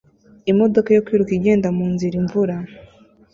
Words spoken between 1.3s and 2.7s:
igenda munzira imvura